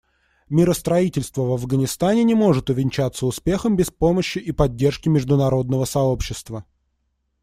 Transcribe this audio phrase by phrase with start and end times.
[0.49, 6.65] Миростроительство в Афганистане не может увенчаться успехом без помощи и поддержки международного сообщества.